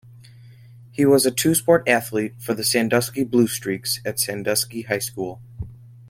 He 0.91 1.05
was 1.05 1.27
a 1.27 1.31
two-sport 1.31 1.87
athlete 1.87 2.33
for 2.39 2.55
the 2.55 2.63
Sandusky 2.63 3.23
Blue 3.23 3.45
Streaks 3.45 4.01
at 4.03 4.19
Sandusky 4.19 4.81
High 4.81 4.97
School. 4.97 5.39